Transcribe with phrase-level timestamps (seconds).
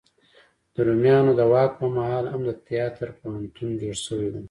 [0.73, 4.35] د روميانو د واک په مهال هم د تیاتر پوهنتون جوړ شوی و.